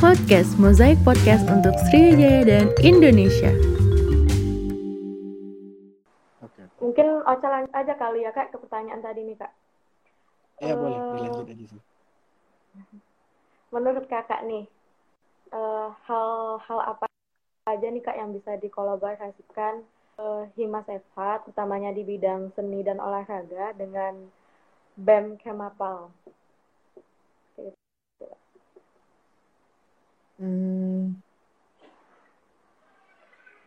[0.00, 3.52] Podcast Mozaik Podcast untuk Sriwijaya dan Indonesia.
[6.40, 6.62] Oke.
[6.80, 9.52] Mungkin Ocha lanjut aja kali ya kak ke pertanyaan tadi nih kak.
[10.64, 11.80] Ya boleh Eh, dilanjut aja sih.
[13.68, 14.64] Menurut kakak nih,
[15.52, 17.04] eh, hal-hal apa
[17.68, 19.84] aja nih kak yang bisa dikolaborasikan
[20.16, 24.32] eh, Himas FH, utamanya di bidang seni dan olahraga dengan
[24.96, 26.08] BEM Kemapal?
[30.40, 31.20] Hmm,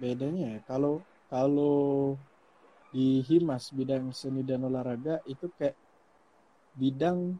[0.02, 2.18] bedanya ya kalau kalau
[2.94, 5.78] di Himas bidang seni dan olahraga itu kayak
[6.74, 7.38] bidang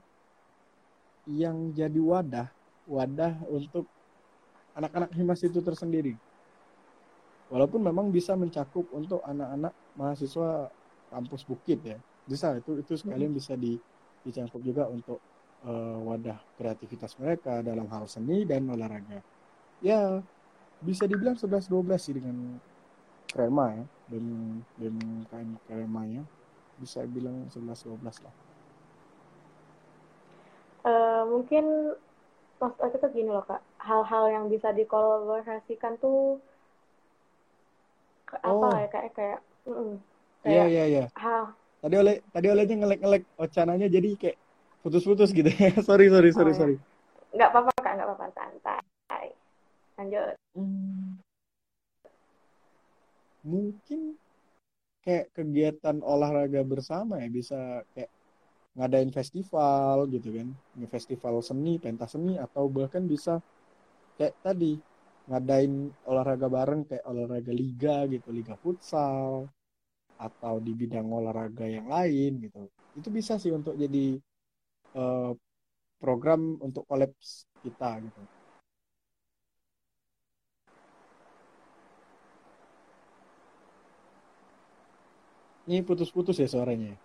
[1.26, 2.48] yang jadi wadah
[2.86, 3.86] wadah untuk
[4.78, 6.14] anak-anak Himas itu tersendiri.
[7.54, 10.74] Walaupun memang bisa mencakup untuk anak-anak mahasiswa
[11.14, 11.98] kampus Bukit ya.
[12.26, 13.78] Bisa itu itu sekalian bisa di,
[14.26, 15.22] dicangkup juga untuk
[15.64, 19.22] eh, wadah kreativitas mereka dalam hal seni dan olahraga.
[19.84, 20.24] Ya,
[20.80, 22.36] bisa dibilang 11 12 sih dengan
[23.36, 23.84] Krema ya.
[24.08, 24.24] Dan
[24.80, 24.96] dan
[25.32, 26.24] KM Kremanya
[26.80, 28.34] bisa bilang 11 12 lah.
[30.84, 31.96] Eh, mungkin
[32.60, 36.40] maksud aku tuh gini loh kak, hal-hal yang bisa dikolaborasikan tuh
[38.28, 38.74] ke- apa Oh.
[38.84, 39.96] ya kak kayak, mm-mm,
[40.44, 41.04] Iya kayak iya iya.
[41.24, 41.44] hal
[41.84, 44.38] Tadi oleh tadi olehnya ngelek-ngelek ocananya jadi kayak
[44.84, 45.48] putus-putus gitu.
[45.88, 46.60] sorry sorry sorry Oh, ya.
[46.60, 46.76] sorry.
[47.36, 47.73] nggak apa-apa
[50.04, 50.36] lanjut.
[50.60, 51.24] Hmm,
[53.48, 54.20] mungkin
[55.04, 58.12] kayak kegiatan olahraga bersama ya bisa kayak
[58.76, 60.48] ngadain festival gitu kan.
[60.92, 63.40] Festival seni pentas seni atau bahkan bisa
[64.20, 64.76] kayak tadi
[65.32, 69.48] ngadain olahraga bareng kayak olahraga liga gitu liga futsal
[70.20, 72.68] atau di bidang olahraga yang lain gitu.
[73.00, 74.20] Itu bisa sih untuk jadi
[75.00, 75.32] eh,
[76.04, 78.43] program untuk kolaps kita gitu
[85.68, 86.98] ini putus-putus ya suaranya ya?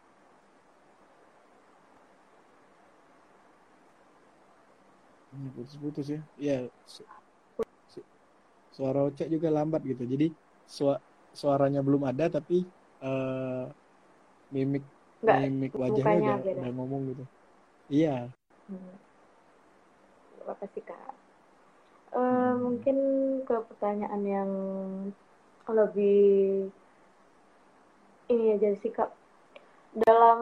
[5.35, 6.21] Ini putus-putus ya.
[6.39, 6.57] Iya.
[6.87, 7.07] su-
[8.73, 10.07] Suara Ocek juga lambat gitu.
[10.07, 10.27] Jadi
[10.67, 11.03] sua-
[11.35, 12.67] suaranya belum ada tapi
[12.99, 13.65] eh,
[14.51, 14.83] mimik
[15.23, 17.25] nggak mimik wajahnya udah, udah ngomong gitu.
[17.91, 18.27] Iya.
[18.67, 18.95] Hmm,
[20.51, 21.15] apa sih kak
[22.09, 22.57] Eh, Hmm.
[22.65, 22.97] mungkin
[23.45, 24.51] ke pertanyaan yang
[25.69, 26.73] lebih
[28.29, 29.11] ini aja sih kak
[29.97, 30.41] dalam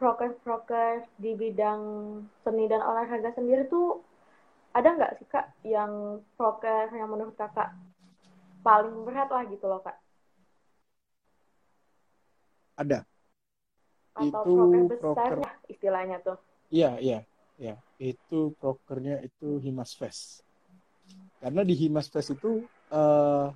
[0.00, 1.80] progres-progres di bidang
[2.42, 4.02] seni dan olahraga sendiri tuh
[4.72, 7.70] ada nggak sih kak yang progres yang menurut kakak
[8.64, 9.96] paling berat lah gitu loh kak
[12.72, 13.04] Ada.
[14.16, 15.12] atau Itu progres proker.
[15.12, 16.40] besarnya istilahnya tuh
[16.72, 17.20] Iya, iya,
[17.60, 17.76] iya.
[18.00, 20.40] Itu prokernya itu Himas Fest.
[21.36, 23.46] Karena di Himas Fest itu eh,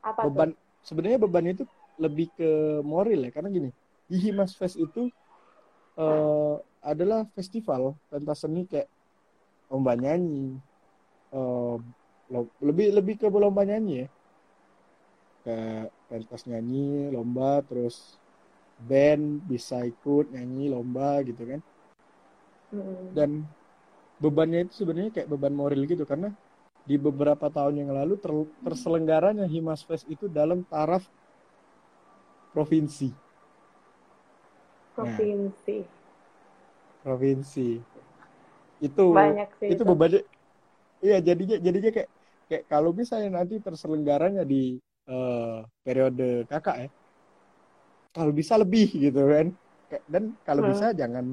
[0.00, 0.50] apa tuh beban
[0.88, 1.64] sebenarnya bebannya itu
[2.04, 2.48] lebih ke
[2.92, 3.68] moral ya karena gini
[4.10, 5.00] di Himas Fest itu
[5.98, 6.54] eh,
[6.92, 8.88] adalah festival pentas seni kayak
[9.72, 10.56] lomba nyanyi
[11.36, 11.76] eh,
[12.32, 14.08] lo- lebih lebih ke lomba nyanyi ya.
[15.44, 17.96] Kayak pentas nyanyi lomba terus
[18.88, 21.60] band bisa ikut nyanyi lomba gitu kan.
[23.16, 23.30] Dan
[24.22, 26.28] bebannya itu sebenarnya kayak beban moral gitu karena
[26.86, 31.02] di beberapa tahun yang lalu ter- terselenggaranya Himas Fest itu dalam taraf
[32.54, 33.08] provinsi.
[34.94, 35.76] provinsi
[37.02, 37.68] Provinsi.
[38.82, 40.20] Itu banyak sih itu itu bebannya
[41.04, 42.10] iya jadinya jadinya kayak
[42.48, 44.78] kayak kalau misalnya nanti terselenggaranya di
[45.10, 46.88] eh, periode kakak ya
[48.16, 49.46] kalau bisa lebih gitu kan
[50.12, 50.70] dan kalau Hmm.
[50.72, 51.24] bisa jangan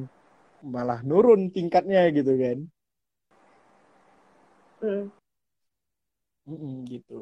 [0.63, 2.57] malah nurun tingkatnya gitu kan
[6.47, 6.53] Mm.
[6.53, 7.19] Mm-mm, gitu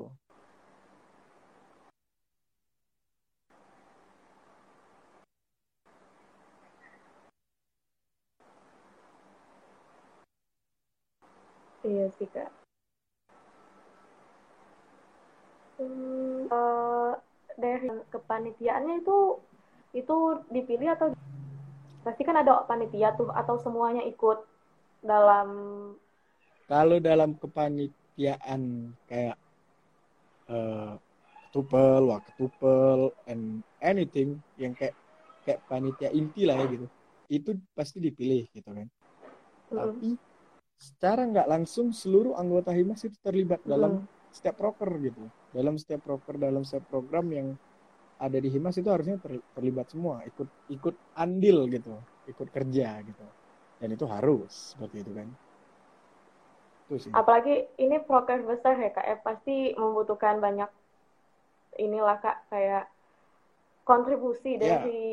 [11.87, 12.49] Iya sih kak.
[15.77, 17.11] Hmm, eh,
[17.57, 19.17] dari kepanitiaannya itu
[19.97, 20.15] itu
[20.53, 21.07] dipilih atau
[22.05, 24.37] pasti kan ada panitia tuh atau semuanya ikut
[25.01, 25.47] dalam
[26.69, 27.35] Kalau dalam
[28.21, 28.61] kepanitiaan
[29.09, 29.37] kayak
[30.49, 30.93] eh,
[31.43, 32.99] ketupel, waketupel,
[33.31, 33.43] and
[33.83, 34.29] anything
[34.61, 34.95] yang kayak
[35.43, 36.85] kayak panitia inti lah ya gitu,
[37.31, 38.87] itu pasti dipilih gitu kan.
[39.71, 40.17] Mm, Tapi
[40.79, 45.29] secara nggak langsung seluruh anggota Himas itu terlibat dalam mm, setiap proker gitu.
[45.51, 47.47] Dalam setiap proker, dalam setiap program yang
[48.21, 53.25] ada di Himas itu harusnya ter- terlibat semua, ikut ikut andil gitu, ikut kerja gitu.
[53.79, 55.29] Dan itu harus seperti itu kan.
[57.13, 60.69] Apalagi ini proker besar ya kak ya pasti membutuhkan banyak
[61.79, 62.87] inilah kak kayak
[63.87, 64.77] kontribusi Ya.
[64.79, 65.03] dari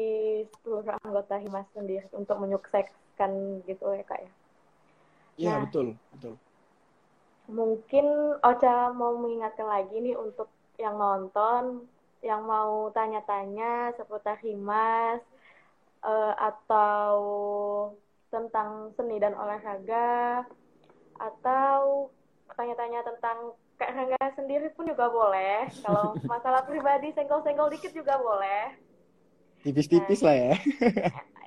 [0.63, 4.33] seluruh anggota Himas sendiri untuk menyukseskan gitu ya kak ya
[5.39, 5.63] Iya, Nah.
[5.67, 6.35] betul, betul.
[7.49, 8.07] mungkin
[8.45, 11.89] Ocha mau mengingatkan lagi nih untuk yang nonton
[12.21, 15.23] yang mau tanya-tanya seputar Himas
[16.05, 17.17] eh, atau
[18.29, 20.45] tentang seni dan olahraga
[21.19, 22.09] atau
[22.55, 25.71] tanya-tanya tentang Kak Rangga sendiri pun juga boleh.
[25.87, 28.75] Kalau masalah pribadi senggol-senggol dikit juga boleh.
[29.63, 30.55] Tipis-tipis lah ya.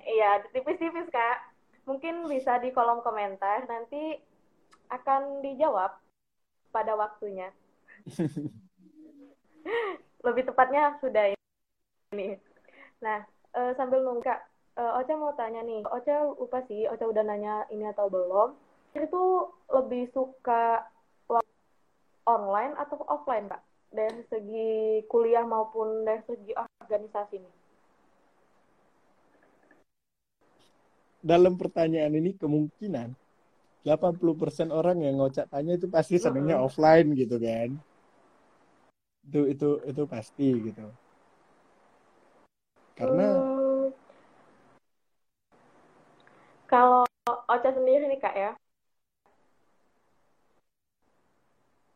[0.02, 1.38] Iya, tipis-tipis Kak.
[1.88, 4.20] Mungkin bisa di kolom komentar nanti
[4.92, 5.94] akan dijawab
[6.74, 7.48] pada waktunya.
[10.26, 11.32] Lebih tepatnya sudah
[12.12, 12.36] ini.
[13.00, 13.24] Nah,
[13.56, 14.40] eh, sambil nunggu Kak,
[14.76, 15.86] eh, Ocha mau tanya nih.
[15.88, 18.52] Ocha lupa sih, Ocha udah nanya ini atau belum.
[18.96, 19.24] Itu
[19.72, 20.88] lebih suka
[22.28, 23.62] online atau offline, Kak?
[23.92, 24.70] Dari segi
[25.12, 27.54] kuliah maupun dari segi organisasi nih.
[31.22, 33.14] Dalam pertanyaan ini kemungkinan
[33.86, 36.66] 80% orang yang ngocak tanya itu pasti senengnya Mm-mm.
[36.66, 37.70] offline gitu kan.
[39.28, 40.86] Itu itu itu pasti gitu.
[42.98, 43.92] Karena Hmm,
[46.72, 47.04] kalau
[47.54, 48.52] Ocha sendiri nih kak ya,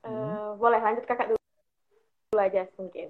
[0.05, 1.41] Eh, boleh lanjut kakak dulu,
[2.31, 3.09] dulu aja mungkin.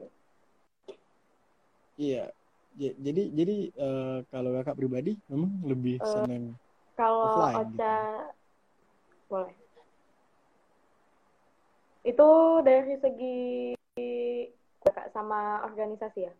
[1.95, 2.27] iya
[2.75, 6.53] jadi jadi eh, kalau kakak pribadi memang lebih Eh, seneng
[6.95, 7.79] Kalau Offline gitu.
[7.79, 7.95] Ocha,
[9.31, 9.53] boleh.
[12.05, 12.29] Itu
[12.61, 13.39] dari segi
[14.85, 16.33] kak sama organisasi ya?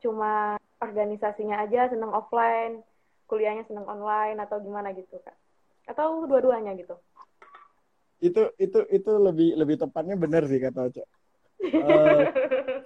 [0.00, 2.80] Cuma organisasinya aja seneng offline,
[3.28, 5.36] kuliahnya seneng online atau gimana gitu kak?
[5.86, 6.96] Atau dua-duanya gitu?
[8.22, 11.02] Itu itu itu lebih lebih tepatnya benar sih kata Oca.
[11.82, 12.22] Eh,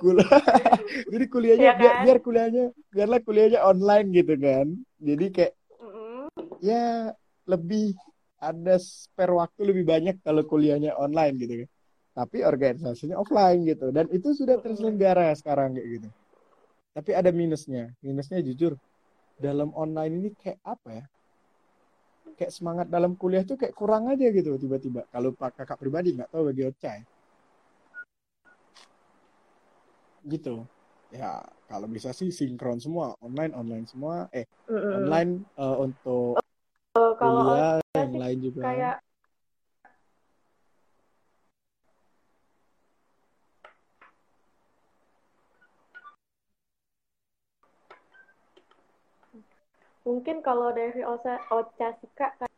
[0.01, 0.21] Kul-
[1.13, 2.05] jadi kuliahnya biar kan?
[2.05, 4.67] biar kuliahnya biarlah kuliahnya online gitu kan.
[5.01, 6.29] Jadi kayak Mm-mm.
[6.61, 7.13] ya
[7.49, 7.97] lebih
[8.41, 11.69] ada spare waktu lebih banyak kalau kuliahnya online gitu kan.
[12.11, 16.09] Tapi organisasinya offline gitu dan itu sudah terselenggara sekarang kayak gitu.
[16.97, 17.93] Tapi ada minusnya.
[18.03, 18.77] Minusnya jujur
[19.39, 21.05] dalam online ini kayak apa ya?
[22.39, 25.01] Kayak semangat dalam kuliah tuh kayak kurang aja gitu tiba-tiba.
[25.13, 26.99] Kalau pak kakak pribadi nggak tahu bagi Ocai.
[30.33, 30.55] Gitu.
[31.11, 34.15] Ya kalau bisa sih sinkron semua, online online semua.
[34.31, 34.95] Eh Mm-mm.
[34.97, 36.39] online eh, untuk
[36.99, 38.63] Eh, kalau kuliah yang lain juga.
[38.63, 38.95] kayak
[50.07, 52.57] mungkin kalau dari Ocha, Ocha sih kak kayak,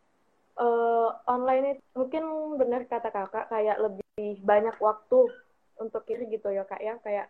[0.61, 2.23] eh, online itu mungkin
[2.61, 5.21] benar kata kakak kayak lebih banyak waktu
[5.83, 6.95] untuk kiri gitu ya kak ya.
[7.03, 7.27] Kayak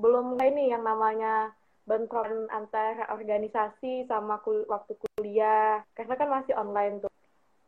[0.00, 1.52] belum nih yang namanya
[1.84, 5.82] bentrokan antara organisasi sama kul- waktu kuliah.
[5.96, 7.12] Karena kan masih online tuh.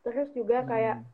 [0.03, 1.11] Terus juga kayak Hmm.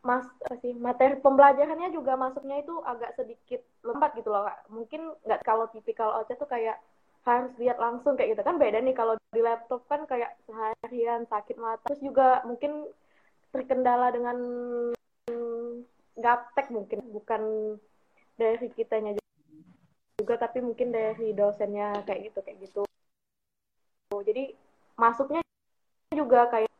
[0.00, 4.58] mas apa sih materi pembelajarannya juga masuknya itu agak sedikit lembat gitu loh kak.
[4.72, 6.80] Mungkin nggak kalau tipikal Ocha tuh kayak
[7.20, 8.42] harus lihat langsung kayak gitu.
[8.42, 11.84] Kan beda nih kalau di laptop kan kayak seharian sakit mata.
[11.90, 12.88] Terus juga mungkin
[13.50, 14.36] terkendala dengan
[16.20, 17.42] gaptek mungkin bukan
[18.36, 19.16] dari kitanya
[20.20, 22.82] juga tapi mungkin dari dosennya kayak gitu kayak gitu.
[24.10, 24.52] Jadi
[25.00, 25.40] masuknya
[26.12, 26.72] juga kayak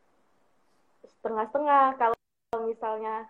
[1.19, 1.97] setengah-setengah.
[1.97, 2.17] Kalau
[2.65, 3.25] misalnya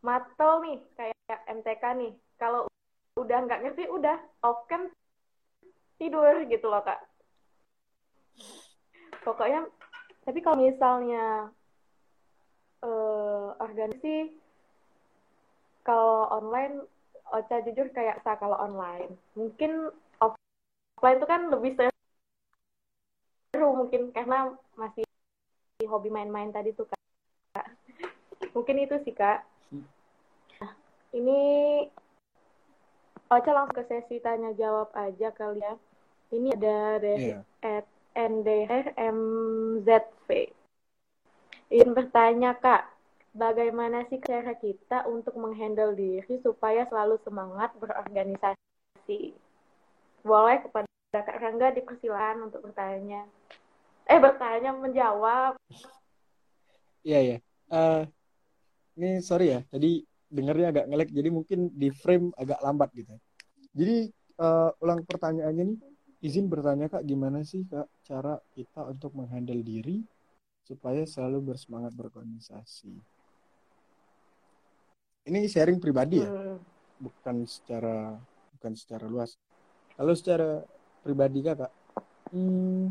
[0.00, 2.68] matel nih kayak MTK nih kalau
[3.16, 4.88] udah nggak ngerti udah off cam
[5.96, 7.00] tidur gitu loh kak.
[9.24, 9.66] Pokoknya
[10.26, 11.50] tapi kalau misalnya
[12.84, 14.36] eh organisasi
[15.86, 16.82] kalau online
[17.26, 19.18] Ocha jujur kayak sa kalau online.
[19.34, 19.90] Mungkin
[20.22, 21.74] offline itu kan lebih
[23.50, 25.02] seru mungkin karena masih
[25.90, 27.66] hobi main-main tadi tuh kak.
[28.54, 29.42] Mungkin itu sih kak.
[30.62, 30.72] Nah,
[31.18, 31.40] ini
[33.26, 35.74] Ocha langsung ke sesi tanya jawab aja kali ya
[36.34, 37.40] ini ada dari Iya.
[37.62, 38.88] at ndrmzv
[41.70, 42.88] ingin bertanya kak
[43.36, 49.36] bagaimana sih cara kita untuk menghandle diri supaya selalu semangat berorganisasi
[50.26, 53.28] boleh kepada Kak Rangga dipersilakan untuk bertanya
[54.08, 55.54] eh bertanya menjawab
[57.06, 57.38] Iya ya.
[57.70, 58.02] Eh,
[58.98, 63.14] ini sorry ya, tadi dengarnya agak ngelek, jadi mungkin di frame agak lambat gitu.
[63.78, 64.10] Jadi
[64.42, 65.78] eh, ulang pertanyaannya nih,
[66.26, 70.02] izin bertanya kak, gimana sih kak cara kita untuk menghandle diri
[70.66, 72.90] supaya selalu bersemangat berorganisasi.
[75.26, 76.58] Ini sharing pribadi ya, Hmm.
[76.98, 78.18] bukan secara
[78.58, 79.34] bukan secara luas.
[79.94, 80.62] Kalau secara
[81.02, 81.70] pribadi kakak,
[82.34, 82.90] hmm,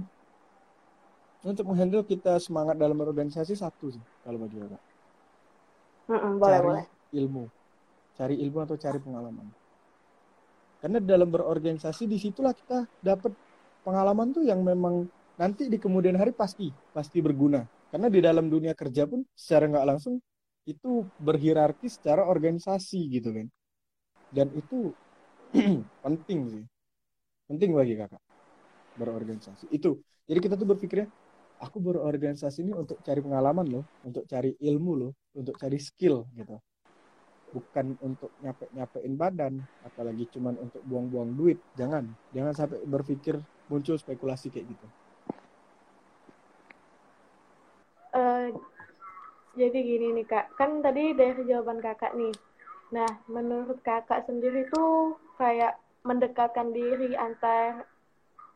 [1.46, 4.84] untuk menghandle kita semangat dalam berorganisasi satu sih kalau bagi kakak.
[6.06, 6.86] Mm-mm, boleh cari boleh.
[7.20, 7.44] ilmu,
[8.18, 9.48] cari ilmu atau cari pengalaman.
[10.80, 13.34] Karena dalam berorganisasi di situlah kita dapat
[13.82, 15.06] pengalaman tuh yang memang
[15.38, 17.64] nanti di kemudian hari pasti pasti berguna.
[17.90, 20.20] Karena di dalam dunia kerja pun secara nggak langsung
[20.66, 23.48] itu berhierarki secara organisasi gitu kan.
[24.34, 24.92] Dan itu
[26.06, 26.64] penting sih,
[27.48, 28.22] penting bagi kakak
[29.00, 29.70] berorganisasi.
[29.72, 31.08] Itu jadi kita tuh berpikirnya
[31.62, 36.58] aku berorganisasi ini untuk cari pengalaman loh, untuk cari ilmu loh, untuk cari skill gitu.
[37.56, 41.64] Bukan untuk nyape-nyapein badan, apalagi cuman untuk buang-buang duit.
[41.72, 42.04] Jangan,
[42.36, 43.40] jangan sampai berpikir
[43.72, 44.88] muncul spekulasi kayak gitu.
[48.12, 48.48] Eh,
[49.56, 52.36] jadi gini nih kak, kan tadi dari jawaban kakak nih.
[52.92, 57.88] Nah, menurut kakak sendiri tuh kayak mendekatkan diri antar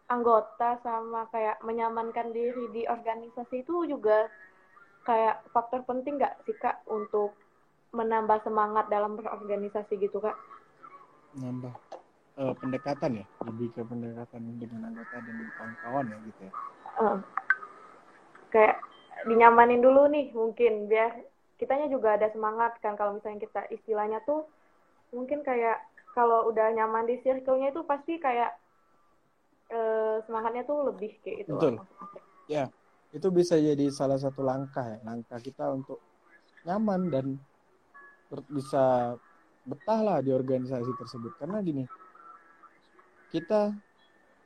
[0.10, 4.28] anggota sama kayak menyamankan diri di organisasi itu juga
[5.06, 7.34] kayak faktor penting nggak sih kak untuk
[7.90, 10.38] menambah semangat dalam berorganisasi gitu kak?
[11.42, 11.74] Nambah
[12.38, 16.54] eh, pendekatan ya, lebih ke pendekatan dengan anggota dan kawan-kawan ya gitu ya.
[17.00, 17.18] Eh,
[18.54, 18.76] kayak
[19.28, 21.12] dinyamanin dulu nih mungkin biar
[21.60, 24.48] kitanya juga ada semangat kan kalau misalnya kita istilahnya tuh
[25.12, 25.84] mungkin kayak
[26.16, 28.56] kalau udah nyaman di circle-nya itu pasti kayak
[29.70, 31.74] eh, semangatnya tuh lebih kayak gitu Betul.
[32.50, 32.66] Ya,
[33.14, 36.02] itu bisa jadi salah satu langkah ya, langkah kita untuk
[36.66, 37.26] nyaman dan
[38.50, 39.16] bisa
[39.66, 41.38] betah lah di organisasi tersebut.
[41.38, 41.84] Karena gini,
[43.30, 43.74] kita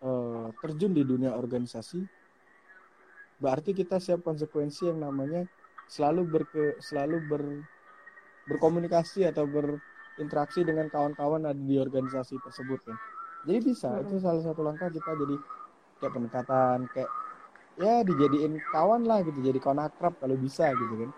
[0.03, 1.99] eh, terjun di dunia organisasi,
[3.39, 5.47] berarti kita siap konsekuensi yang namanya
[5.87, 7.43] selalu berke, selalu ber,
[8.47, 12.97] berkomunikasi atau berinteraksi dengan kawan-kawan ada di organisasi tersebut kan.
[13.43, 14.07] Jadi bisa, Mm-mm.
[14.07, 15.35] itu salah satu langkah kita jadi
[15.99, 17.11] kayak pendekatan, kayak
[17.77, 21.11] ya dijadiin kawan lah gitu jadi kawan akrab kalau bisa gitu kan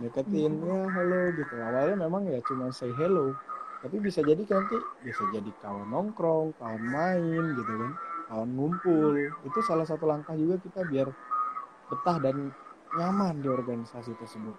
[0.00, 1.54] deketin ya halo gitu.
[1.60, 3.36] Awalnya memang ya cuma say hello.
[3.84, 7.92] Tapi bisa jadi nanti bisa jadi kawan nongkrong kawan main gitu kan.
[8.32, 9.14] Kawan ngumpul.
[9.44, 11.08] Itu salah satu langkah juga kita biar
[11.92, 12.48] betah dan
[12.96, 14.56] nyaman di organisasi tersebut.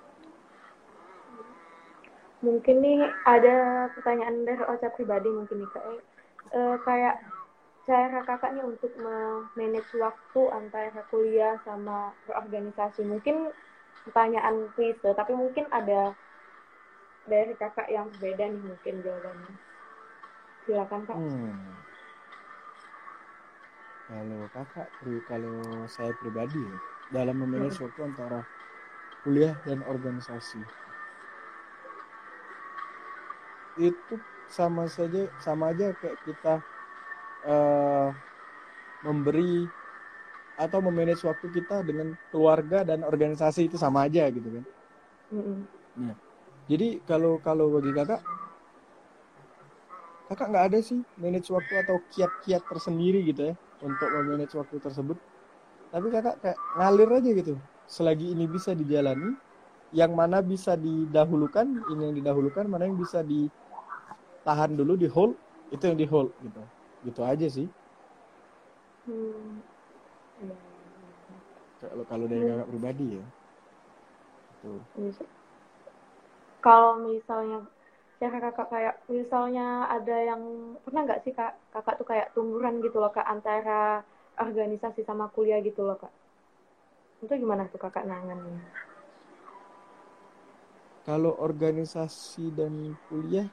[2.41, 5.85] Mungkin nih ada pertanyaan dari Ocha pribadi mungkin nih kak.
[6.51, 7.21] Eh, kayak
[7.85, 8.89] cara kakak nih untuk
[9.53, 13.05] manage waktu antara kuliah sama berorganisasi.
[13.05, 13.53] Mungkin
[14.07, 16.15] pertanyaan klise, tapi mungkin ada
[17.29, 19.53] dari kakak yang berbeda nih mungkin jawabannya.
[20.65, 21.17] Silakan kak.
[21.17, 21.57] Hmm.
[24.11, 24.87] Kalau kakak,
[25.29, 25.55] kalau
[25.87, 26.77] saya pribadi ya,
[27.15, 28.43] dalam memanage waktu antara
[29.23, 30.59] kuliah dan organisasi,
[33.79, 34.15] itu
[34.51, 36.59] sama saja, sama aja kayak kita
[37.47, 38.09] eh,
[39.07, 39.69] memberi
[40.61, 44.65] atau memanage waktu kita dengan keluarga dan organisasi itu sama aja gitu kan.
[45.33, 46.13] Mm-mm.
[46.69, 48.21] Jadi kalau kalau bagi kakak,
[50.29, 55.17] kakak nggak ada sih manage waktu atau kiat-kiat tersendiri gitu ya untuk memanage waktu tersebut.
[55.91, 57.53] Tapi kakak kayak ngalir aja gitu.
[57.89, 59.35] Selagi ini bisa dijalani,
[59.91, 65.35] yang mana bisa didahulukan, ini yang didahulukan, mana yang bisa ditahan dulu di hold,
[65.75, 66.61] itu yang di hold gitu.
[67.03, 67.67] Gitu aja sih.
[69.03, 69.70] Hmm.
[71.81, 73.23] Kalau kalau dari kakak pribadi ya.
[74.97, 75.23] Bisa.
[76.61, 77.65] Kalau misalnya
[78.21, 80.41] cara kakak kayak misalnya ada yang
[80.85, 84.05] pernah nggak sih kak kakak tuh kayak tumburan gitu loh kak antara
[84.37, 86.13] organisasi sama kuliah gitu loh kak
[87.25, 88.61] itu gimana tuh kakak nangannya
[91.01, 93.49] Kalau organisasi dan kuliah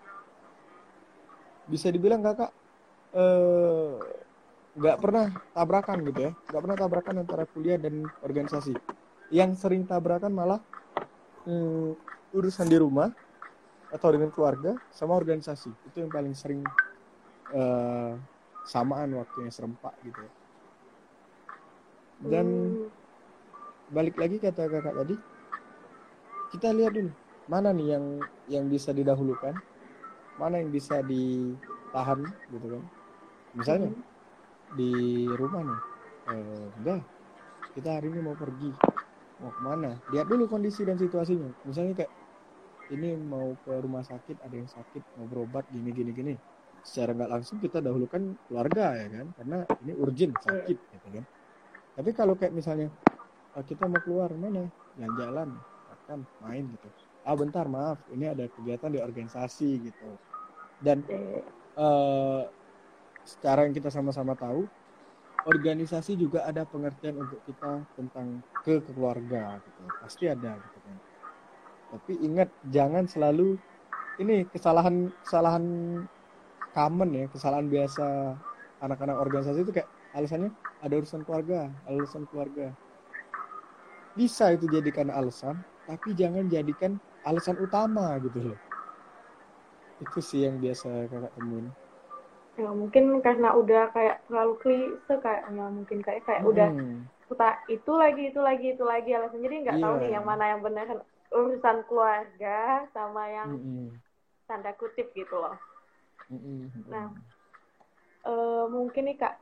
[1.64, 2.52] bisa dibilang kakak
[3.16, 3.96] eh,
[4.78, 8.74] nggak pernah tabrakan gitu ya, nggak pernah tabrakan antara kuliah dan organisasi.
[9.34, 10.60] Yang sering tabrakan malah
[11.46, 11.92] hmm,
[12.34, 13.10] urusan di rumah
[13.92, 16.60] atau dengan keluarga sama organisasi itu yang paling sering
[17.54, 18.12] eh,
[18.68, 20.32] samaan waktunya serempak gitu ya.
[22.18, 22.90] Dan Hmm.
[23.88, 25.16] balik lagi kata kakak tadi
[26.52, 27.12] kita lihat dulu
[27.48, 28.04] mana nih yang
[28.48, 29.56] yang bisa didahulukan
[30.40, 32.20] mana yang bisa ditahan
[32.52, 32.82] gitu kan
[33.56, 34.17] misalnya Hmm.
[34.76, 35.80] Di rumah nih.
[36.28, 37.00] Eh, udah
[37.72, 38.70] kita hari ini mau pergi.
[39.38, 39.94] Mau ke mana?
[40.10, 41.48] Lihat dulu kondisi dan situasinya.
[41.62, 42.12] Misalnya kayak
[42.90, 46.34] ini mau ke rumah sakit ada yang sakit mau berobat gini gini gini.
[46.82, 49.26] Secara nggak langsung kita dahulukan keluarga ya kan?
[49.36, 51.24] Karena ini urgent sakit gitu kan?
[51.98, 52.88] Tapi kalau kayak misalnya
[53.54, 54.66] ah, kita mau keluar mana?
[54.98, 55.54] Jalan-jalan
[55.86, 56.88] makan main gitu.
[57.22, 57.98] Ah bentar maaf.
[58.10, 60.08] Ini ada kegiatan di organisasi gitu.
[60.78, 61.02] Dan
[61.78, 62.46] uh,
[63.28, 64.64] secara yang kita sama-sama tahu
[65.44, 69.80] organisasi juga ada pengertian untuk kita tentang ke keluarga gitu.
[70.00, 70.96] Pasti ada gitu kan.
[71.92, 73.60] Tapi ingat jangan selalu
[74.24, 75.64] ini kesalahan kesalahan
[76.72, 78.34] common ya kesalahan biasa
[78.80, 82.72] anak-anak organisasi itu kayak alasannya ada urusan keluarga alasan keluarga.
[84.16, 86.96] Bisa itu jadikan alasan tapi jangan jadikan
[87.28, 88.60] alasan utama gitu loh.
[90.00, 91.68] Itu sih yang biasa kakak temuin
[92.58, 96.50] ya mungkin karena udah kayak terlalu klise kayaknya mungkin kayak kayak hmm.
[96.50, 96.68] udah
[97.28, 99.84] kita itu lagi itu lagi itu lagi alasan jadi nggak yeah.
[99.86, 100.86] tahu nih yang mana yang benar
[101.30, 102.58] urusan keluarga
[102.90, 103.88] sama yang hmm.
[104.50, 105.54] tanda kutip gitu loh
[106.26, 106.66] hmm.
[106.90, 107.14] nah
[108.26, 109.38] uh, mungkin nih kak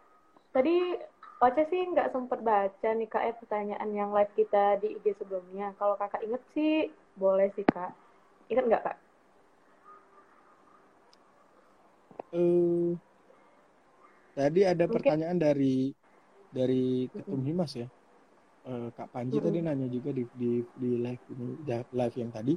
[0.52, 1.00] tadi
[1.36, 5.76] Oce sih nggak sempet baca nih kak eh pertanyaan yang live kita di IG sebelumnya.
[5.76, 7.92] Kalau kakak inget sih boleh sih kak.
[8.48, 8.96] Ingat nggak kak?
[12.32, 12.96] Uh,
[14.36, 14.94] tadi ada Mungkin.
[15.00, 15.96] pertanyaan dari
[16.52, 17.88] dari ketum Himas ya.
[18.66, 19.48] Uh, Kak Panji mm -hmm.
[19.48, 22.54] tadi nanya juga di di di live ini live yang tadi.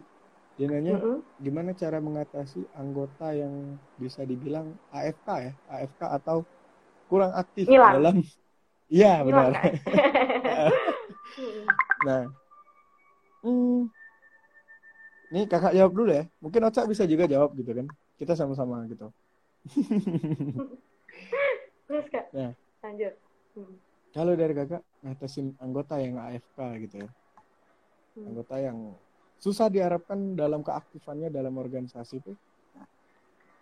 [0.59, 1.17] Dia nanya mm -hmm.
[1.39, 6.43] gimana cara mengatasi anggota yang bisa dibilang AFK ya, AFK atau
[7.07, 8.03] kurang aktif Hilang.
[8.03, 8.17] dalam
[8.89, 9.53] Iya benar.
[9.53, 9.69] Kan?
[12.09, 12.25] nah,
[13.45, 13.85] hmm,
[15.29, 16.25] ini kakak jawab dulu ya.
[16.41, 17.85] Mungkin Oca bisa juga jawab gitu kan.
[18.17, 19.13] Kita sama-sama gitu.
[21.89, 22.25] Terus kak.
[22.37, 22.53] Nah,
[22.85, 23.13] lanjut.
[23.57, 23.75] Hmm.
[24.13, 27.09] Kalau dari kakak ngatasin anggota yang AFK gitu ya.
[28.13, 28.29] Hmm.
[28.29, 28.77] Anggota yang
[29.41, 32.31] susah diharapkan dalam keaktifannya dalam organisasi itu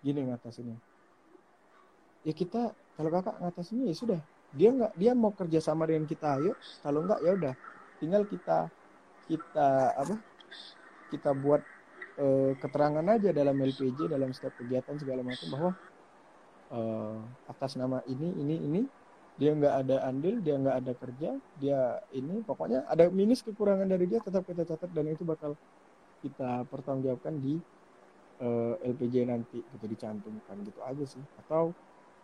[0.03, 0.75] gini ngatasinnya.
[2.27, 4.19] Ya kita kalau kakak ngatasinnya ya sudah
[4.51, 7.53] dia nggak dia mau kerja sama dengan kita ayo kalau nggak ya udah
[7.99, 8.71] tinggal kita
[9.27, 10.15] kita apa
[11.11, 11.61] kita buat
[12.19, 15.71] uh, keterangan aja dalam LPJ dalam setiap kegiatan segala macam bahwa
[16.71, 18.81] uh, atas nama ini ini ini.
[19.37, 21.29] Dia nggak ada andil dia nggak ada kerja
[21.61, 25.53] dia ini pokoknya ada minus kekurangan dari dia tetap kita catat dan itu bakal
[26.25, 27.61] kita pertanggungjawabkan di
[28.41, 31.21] uh, eh, LPJ nanti gitu dicantumkan gitu aja sih.
[31.45, 31.77] Atau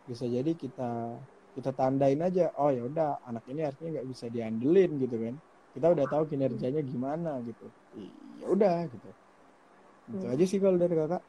[0.10, 1.14] bisa jadi kita
[1.54, 5.36] kita tandain aja oh ya udah anak ini artinya nggak bisa diandelin gitu kan.
[5.78, 7.70] Kita udah tahu kinerjanya gimana gitu.
[8.42, 9.10] Ya udah gitu.
[10.18, 10.34] Itu hmm.
[10.34, 11.22] aja sih kalau dari kakak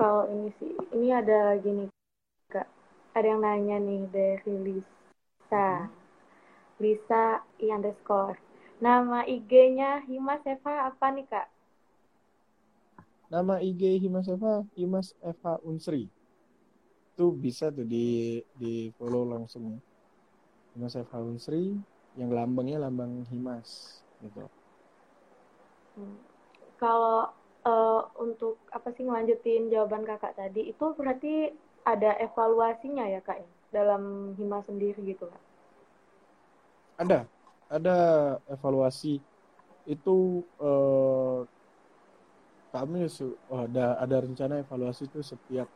[0.00, 1.84] kalau ini sih ini ada gini
[2.48, 2.64] kak
[3.12, 5.92] ada yang nanya nih dari Lisa hmm.
[6.80, 8.40] Lisa i underscore
[8.80, 11.52] nama IG-nya Himas Eva apa nih kak
[13.28, 16.08] nama IG Himas Eva Himas Eva Unsri
[17.20, 19.76] itu bisa tuh di di follow langsung
[20.72, 21.12] Himas F.
[21.36, 21.76] Sri
[22.16, 24.48] yang lambangnya lambang Himas gitu.
[26.00, 26.16] Hmm.
[26.80, 27.28] Kalau
[27.64, 31.52] uh, untuk apa sih ngelanjutin jawaban kakak tadi itu berarti
[31.84, 33.50] ada evaluasinya ya kak ya?
[33.70, 35.42] Dalam Himas sendiri gitu kak?
[37.00, 37.24] Ada,
[37.70, 37.96] ada
[38.50, 39.22] evaluasi.
[39.88, 41.48] Itu uh,
[42.70, 43.08] kami
[43.50, 45.66] ada ada rencana evaluasi itu setiap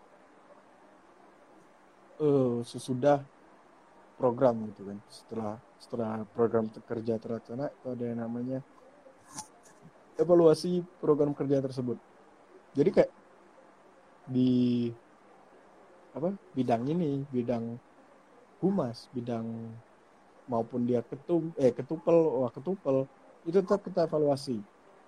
[2.20, 3.24] uh, sesudah
[4.20, 4.98] program gitu kan.
[5.08, 8.58] Setelah setelah program kerja terlaksana itu ada yang namanya
[10.18, 11.98] evaluasi program kerja tersebut.
[12.74, 13.12] Jadi kayak
[14.24, 14.90] di
[16.14, 17.76] apa bidang ini bidang
[18.62, 19.44] humas bidang
[20.46, 23.04] maupun dia ketum eh ketupel wah ketupel
[23.44, 24.62] itu tetap kita evaluasi.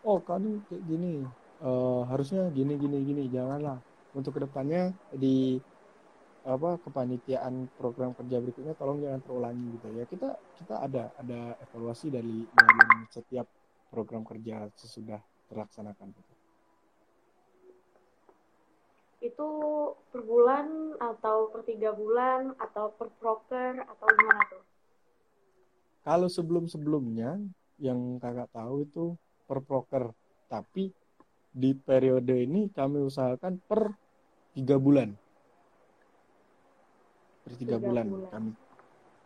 [0.05, 1.25] Oh kan kayak gini
[1.63, 3.81] uh, harusnya gini gini gini janganlah.
[4.17, 5.61] Untuk ke depannya di
[6.47, 10.05] apa kepanitiaan program kerja berikutnya tolong jangan terulangi gitu ya.
[10.09, 10.29] Kita
[10.61, 13.47] kita ada ada evaluasi dari dalam setiap
[13.97, 16.33] program kerja sesudah terlaksanakan gitu.
[19.25, 19.49] itu
[20.13, 24.63] per bulan atau per tiga bulan atau per proker atau gimana tuh
[26.05, 27.41] kalau sebelum sebelumnya
[27.81, 29.17] yang kakak tahu itu
[29.49, 30.13] per proker
[30.53, 30.93] tapi
[31.49, 33.97] di periode ini kami usahakan per
[34.53, 35.17] tiga bulan
[37.41, 38.05] per tiga bulan.
[38.05, 38.51] bulan kami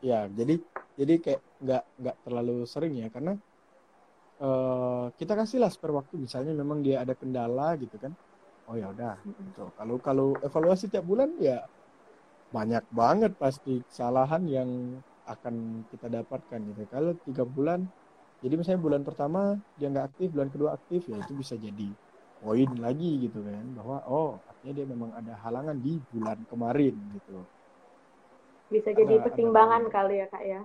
[0.07, 0.55] ya jadi
[0.95, 3.35] jadi kayak nggak nggak terlalu sering ya karena
[4.41, 6.17] uh, kita kasihlah spare waktu.
[6.17, 8.17] Misalnya memang dia ada kendala gitu kan.
[8.67, 9.67] Oh ya udah gitu.
[9.77, 11.67] Kalau kalau evaluasi tiap bulan ya
[12.51, 16.81] banyak banget pasti kesalahan yang akan kita dapatkan gitu.
[16.91, 17.87] Kalau tiga bulan
[18.41, 21.91] jadi misalnya bulan pertama dia nggak aktif bulan kedua aktif ya itu bisa jadi
[22.41, 23.65] poin lagi gitu kan.
[23.75, 27.43] Bahwa oh artinya dia memang ada halangan di bulan kemarin gitu.
[28.71, 30.61] Bisa jadi pertimbangan ada, kali ya kak ya?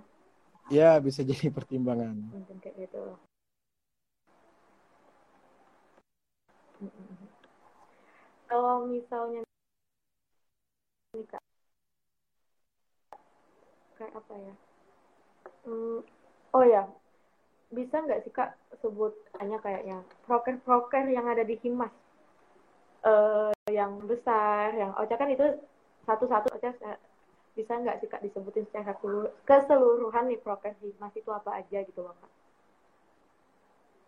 [0.70, 2.14] Ya bisa jadi pertimbangan.
[2.14, 3.18] Mungkin kayak gitu
[8.50, 9.42] kalau misalnya
[11.16, 11.44] nih kak.
[13.98, 14.54] Kayak apa ya?
[15.66, 16.00] Hmm,
[16.58, 16.84] oh ya.
[17.78, 18.50] Bisa nggak sih kak
[18.82, 21.94] sebut hanya kayaknya proker-proker yang ada di Himas?
[23.12, 25.46] Eh, yang besar yang Ocha kan itu
[26.08, 27.02] satu-satu Ocha se-
[27.58, 32.02] bisa nggak sih kak disebutin secara keseluruh- keseluruhan nih proker Himas itu apa aja gitu
[32.06, 32.32] loh kak?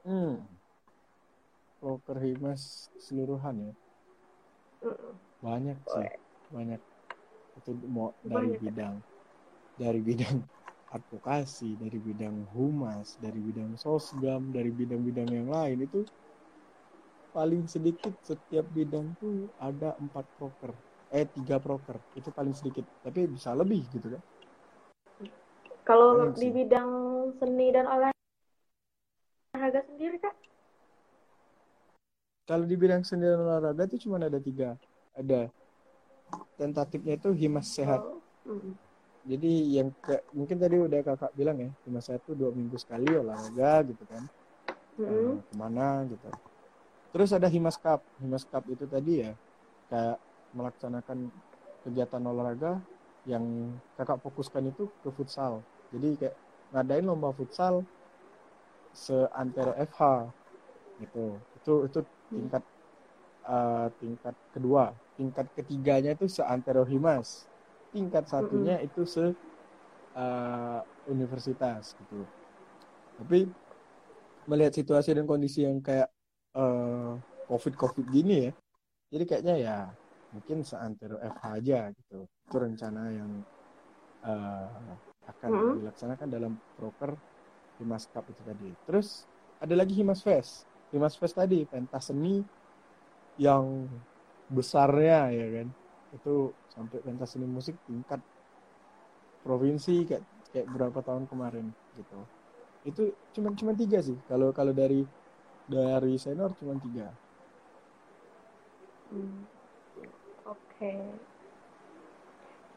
[0.05, 0.47] Hmm.
[1.79, 3.73] Proker himas keseluruhan ya.
[5.41, 6.07] Banyak sih.
[6.53, 6.81] Banyak.
[7.57, 8.69] Itu mau dari Banyak, ya.
[8.69, 8.95] bidang
[9.77, 10.37] dari bidang
[10.87, 15.99] advokasi dari bidang humas dari bidang sosgam dari bidang-bidang yang lain itu
[17.35, 20.73] paling sedikit setiap bidang tuh ada empat proker.
[21.13, 22.01] Eh tiga proker.
[22.17, 22.81] Itu paling sedikit.
[23.05, 24.21] Tapi bisa lebih gitu kan.
[25.85, 26.51] Kalau di sih.
[26.51, 26.89] bidang
[27.39, 30.46] seni dan olahraga sendiri kak?
[32.47, 34.69] Kalau di bidang seni dan olahraga itu cuma ada tiga
[35.19, 35.39] ada
[36.59, 38.77] tentatifnya itu himas sehat Oh, mm.
[39.27, 43.07] jadi yang ke, mungkin tadi udah kakak bilang ya himas sehat tuh dua minggu sekali
[43.11, 44.23] olahraga gitu kan
[44.99, 45.37] Mm-mm.
[45.37, 46.27] eh, ke mana gitu.
[47.13, 48.01] Terus ada Himas Cup.
[48.21, 49.31] Himas Cup itu tadi ya
[49.89, 50.17] kayak
[50.57, 51.19] melaksanakan
[51.83, 52.71] kegiatan olahraga
[53.31, 53.45] yang
[53.97, 55.53] kakak fokuskan itu ke futsal.
[55.93, 56.35] Jadi kayak
[56.73, 57.83] ngadain lomba futsal
[59.03, 60.01] seantero FH
[61.01, 61.25] gitu.
[61.57, 61.99] Itu itu
[62.35, 62.63] tingkat
[63.47, 64.83] eh, tingkat kedua.
[65.17, 67.49] Tingkat ketiganya itu seantero Himas.
[67.93, 69.33] Tingkat satunya itu se
[70.17, 70.79] eh,
[71.13, 72.27] universitas gitu.
[73.19, 73.37] Tapi
[74.47, 76.09] melihat situasi dan kondisi yang kayak
[76.55, 77.11] eh,
[77.47, 78.51] covid-covid gini ya,
[79.13, 79.77] jadi kayaknya ya
[80.33, 82.27] mungkin seantero FH aja gitu.
[82.47, 83.31] Itu rencana yang
[84.25, 84.93] eh,
[85.27, 85.77] akan Mm-mm.
[85.77, 87.17] dilaksanakan dalam proker
[87.79, 88.69] Himas Cup itu tadi.
[88.87, 89.27] Terus
[89.61, 90.67] ada lagi Himas Fest.
[90.91, 92.39] Himas Fest tadi pentas seni
[93.37, 93.87] yang
[94.47, 95.67] besarnya ya kan.
[96.15, 98.21] Itu sampai pentas seni musik tingkat
[99.43, 102.17] provinsi kayak kayak berapa tahun kemarin gitu.
[102.87, 103.03] Itu
[103.35, 104.15] cuma cuma tiga sih.
[104.31, 105.03] Kalau kalau dari
[105.67, 107.11] dari senior cuma tiga.
[109.11, 109.43] Hmm.
[110.47, 110.93] Oke.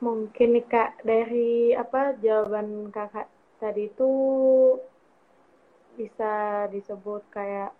[0.00, 3.28] Mungkin nih Kak, dari apa jawaban Kakak
[3.60, 4.10] tadi itu
[6.00, 7.76] bisa disebut kayak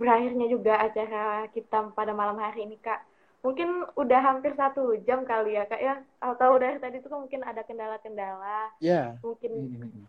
[0.00, 3.04] berakhirnya juga acara kita pada malam hari ini Kak.
[3.44, 5.94] Mungkin udah hampir satu jam kali ya Kak ya.
[6.24, 9.20] Atau dari tadi itu mungkin ada kendala-kendala, Ya.
[9.20, 10.08] mungkin Mm-mm.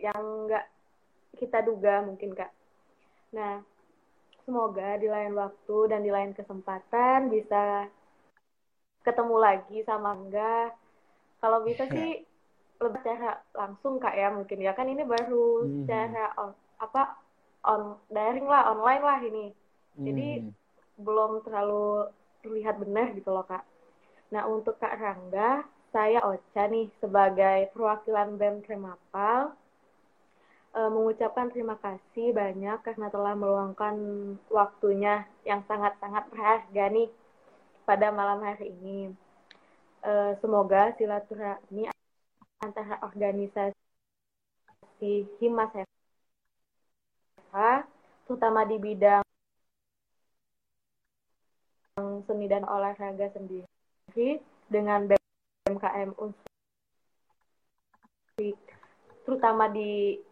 [0.00, 0.64] yang nggak
[1.36, 2.52] kita duga mungkin Kak.
[3.36, 3.60] Nah,
[4.48, 7.88] semoga di lain waktu dan di lain kesempatan bisa
[9.04, 10.72] ketemu lagi sama Angga.
[11.40, 12.24] Kalau bisa sih
[12.78, 15.84] lebih secara langsung Kak ya mungkin ya kan ini baru Mhm.
[15.84, 17.02] secara on, apa
[17.64, 19.46] on daring lah online lah ini.
[20.06, 20.54] Jadi Mm.
[20.98, 22.10] belum terlalu
[22.42, 23.64] terlihat benar gitu loh Kak.
[24.34, 29.52] Nah untuk Kak Rangga, saya Ocha nih sebagai perwakilan BEM Kremapal
[30.76, 33.96] eh, mengucapkan terima kasih banyak karena telah meluangkan
[34.52, 37.08] waktunya yang sangat-sangat berharga nih
[37.88, 39.10] pada malam hari ini.
[40.04, 41.90] Eh, semoga silaturahmi
[42.62, 43.74] antara organisasi
[45.38, 45.70] Himas
[47.48, 47.88] FH,
[48.28, 49.24] terutama di bidang
[51.98, 56.46] seni dan olahraga sendiri dengan BMKM Unsur
[59.26, 60.22] terutama di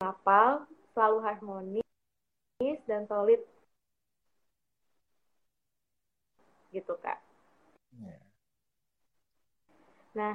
[0.00, 0.64] kapal
[0.96, 3.38] selalu harmonis dan solid
[6.74, 7.22] gitu kak.
[8.02, 8.18] Ya.
[10.18, 10.34] Nah,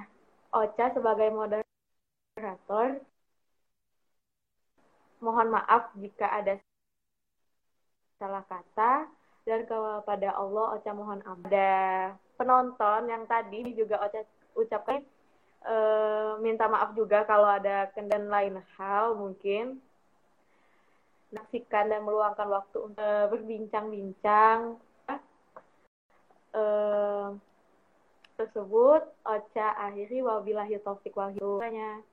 [0.55, 3.03] Ocha sebagai moderator
[5.19, 6.59] mohon maaf jika ada
[8.19, 9.07] salah kata
[9.47, 11.47] dan kepada Allah Ocha mohon ampun.
[11.47, 14.23] Ada penonton yang tadi juga Ocha
[14.55, 14.99] ucapkan
[15.63, 19.79] eh, minta maaf juga kalau ada kendala lain hal mungkin
[21.29, 24.77] saksikan dan meluangkan waktu untuk eh, berbincang-bincang
[26.53, 27.27] eh,
[28.35, 32.03] tersebut Ocha akhiri wabillahi taufik wal hidayah.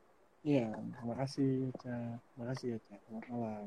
[0.46, 2.22] Iya, terima kasih, Ca.
[2.22, 2.78] Terima kasih ya.
[2.87, 3.66] Selamat malam.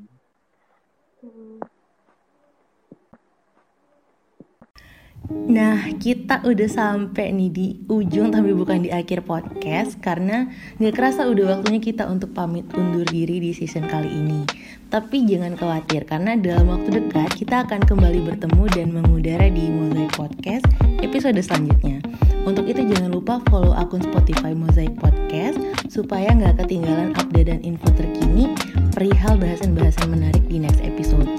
[5.51, 10.47] Nah, kita udah sampai nih di ujung tapi bukan di akhir podcast karena
[10.79, 14.47] nggak kerasa udah waktunya kita untuk pamit undur diri di season kali ini.
[14.87, 20.15] Tapi jangan khawatir karena dalam waktu dekat kita akan kembali bertemu dan mengudara di Mozaik
[20.15, 20.63] Podcast
[21.03, 21.99] episode selanjutnya.
[22.47, 25.59] Untuk itu jangan lupa follow akun Spotify Mosaic Podcast
[25.89, 28.54] supaya nggak ketinggalan update dan info terkini
[28.93, 31.30] perihal bahasan-bahasan menarik di next episode.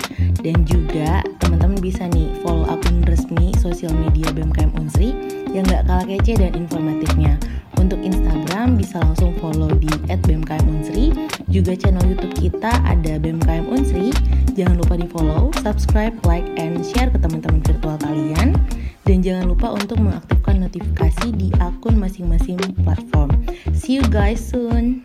[0.40, 5.12] Dan juga teman-teman bisa nih follow akun resmi sosial media BMKM Unsri
[5.50, 7.36] yang nggak kalah kece dan informatifnya.
[7.80, 11.10] Untuk Instagram bisa langsung follow di @bmkmunsri.
[11.48, 14.12] Juga channel YouTube kita ada BMKM Unsri.
[14.52, 18.54] Jangan lupa di follow, subscribe, like, and share ke teman-teman virtual kalian.
[19.08, 23.32] Dan jangan lupa untuk mengaktifkan notifikasi di akun masing-masing platform.
[23.74, 25.02] See you guys soon.